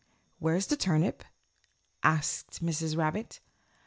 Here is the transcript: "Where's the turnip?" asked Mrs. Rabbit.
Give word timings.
"Where's 0.39 0.65
the 0.65 0.75
turnip?" 0.77 1.23
asked 2.01 2.65
Mrs. 2.65 2.97
Rabbit. 2.97 3.39